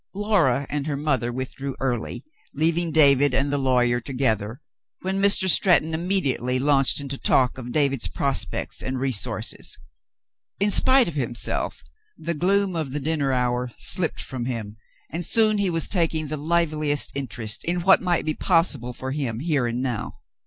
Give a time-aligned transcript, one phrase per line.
[0.15, 2.23] Laura and her mother withdrew early,
[2.55, 4.59] leaving David and the lawyer together,
[5.01, 5.47] when Mr.
[5.47, 9.77] Stretton immediately launched into talk of David's prospects and resources.
[10.59, 11.83] In spite of himself,
[12.17, 14.77] the gloom of the dinner hour slipped from him,
[15.11, 19.39] and soon he was taking the liveliest interest in what might be possible for him
[19.39, 20.13] here and now.